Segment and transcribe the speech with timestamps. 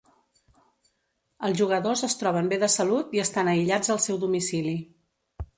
[1.49, 4.79] Els jugadors es troben bé de salut i estan aïllats al seu domicili.